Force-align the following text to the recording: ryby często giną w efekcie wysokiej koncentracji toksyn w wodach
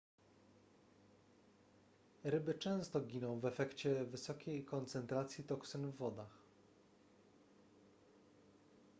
ryby 2.23 2.53
często 2.53 3.01
giną 3.01 3.39
w 3.39 3.45
efekcie 3.45 4.05
wysokiej 4.05 4.65
koncentracji 4.65 5.43
toksyn 5.43 5.91
w 5.91 5.95
wodach 5.95 6.41